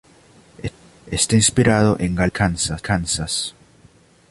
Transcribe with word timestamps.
Está 1.17 1.35
inspirado 1.35 1.95
en 1.99 2.15
Galena, 2.15 2.79
Kansas. 2.81 3.53